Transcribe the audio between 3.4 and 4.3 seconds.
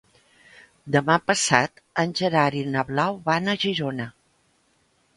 a Girona.